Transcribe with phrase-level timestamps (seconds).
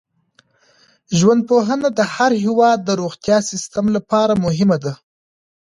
[1.17, 4.93] ژوندپوهنه د هر هېواد د روغتیايي سیسټم لپاره مهمه ده.